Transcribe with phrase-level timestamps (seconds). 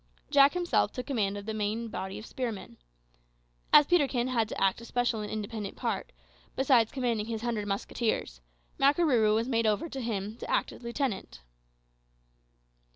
[0.31, 2.77] Jack himself took command of the main body of spearmen.
[3.71, 6.11] As Peterkin had to act a special and independent part,
[6.55, 8.41] besides commanding his hundred musketeers,
[8.79, 11.41] Makarooroo was made over to him, to act as lieutenant.